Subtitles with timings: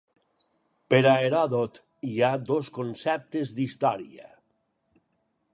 [0.93, 1.77] Per a Heròdot,
[2.11, 4.29] hi ha dos conceptes d'història.